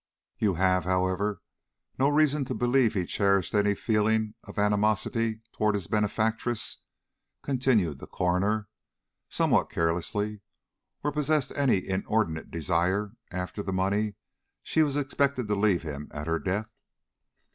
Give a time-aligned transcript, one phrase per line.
[0.39, 1.43] "You have, however,
[1.99, 6.77] no reason to believe he cherished any feelings of animosity toward his benefactress?"
[7.43, 8.67] continued the coroner,
[9.29, 10.41] somewhat carelessly,
[11.03, 14.15] "or possessed any inordinate desire after the money
[14.63, 16.73] she was expecting to leave him at her death?"